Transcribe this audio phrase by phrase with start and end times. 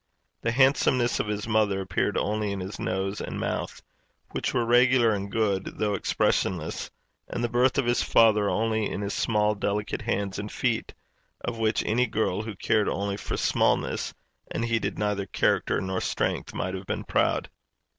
[0.41, 3.83] The handsomeness of his mother appeared only in his nose and mouth,
[4.31, 6.89] which were regular and good, though expressionless;
[7.27, 10.95] and the birth of his father only in his small delicate hands and feet,
[11.45, 14.15] of which any girl who cared only for smallness,
[14.49, 17.51] and heeded neither character nor strength, might have been proud.